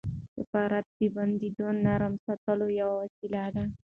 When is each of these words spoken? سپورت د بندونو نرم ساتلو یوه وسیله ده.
سپورت 0.35 0.87
د 0.97 0.99
بندونو 1.15 1.67
نرم 1.85 2.13
ساتلو 2.25 2.67
یوه 2.79 2.93
وسیله 3.01 3.43
ده. 3.55 3.63